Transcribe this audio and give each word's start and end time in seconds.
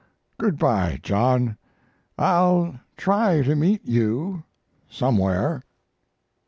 Good 0.39 0.57
by, 0.57 0.99
John. 1.03 1.57
I'll 2.17 2.79
try 2.97 3.43
to 3.43 3.53
meet 3.55 3.85
you 3.85 4.41
somewhere." 4.89 5.61